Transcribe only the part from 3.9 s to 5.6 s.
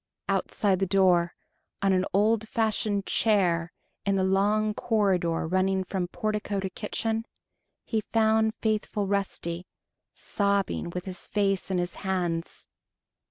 in the long corridor